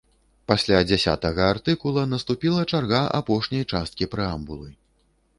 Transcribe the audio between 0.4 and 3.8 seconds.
Пасля дзясятага артыкула наступіла чарга апошняй